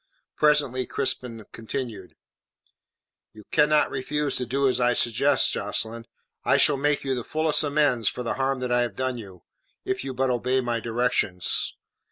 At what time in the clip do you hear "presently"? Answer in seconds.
0.35-0.87